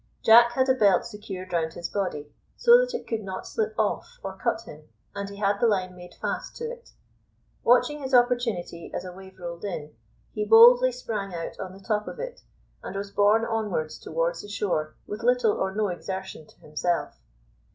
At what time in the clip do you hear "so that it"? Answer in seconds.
2.57-3.05